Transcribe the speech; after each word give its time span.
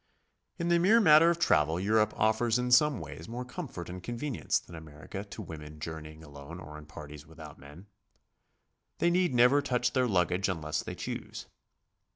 In 0.57 0.69
the 0.69 0.79
mere 0.79 0.99
matter 0.99 1.29
of 1.29 1.37
travel 1.37 1.75
^Europe 1.75 2.11
offers 2.15 2.57
in 2.57 2.71
some 2.71 2.99
ways 2.99 3.29
more 3.29 3.45
comfort 3.45 3.87
and 3.87 4.01
convenience 4.01 4.57
than 4.57 4.75
America 4.75 5.23
to 5.23 5.41
women 5.43 5.79
jour 5.79 6.01
neying 6.01 6.23
alone 6.23 6.59
or 6.59 6.75
in 6.79 6.87
parties 6.87 7.27
without 7.27 7.59
men. 7.59 7.85
They 8.97 9.11
need 9.11 9.31
never 9.35 9.61
touch 9.61 9.91
their 9.93 10.07
luggage 10.07 10.49
unless 10.49 10.81
they 10.81 10.95
choose. 10.95 11.45